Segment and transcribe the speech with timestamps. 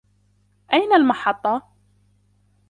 [0.73, 1.55] أين المحطة؟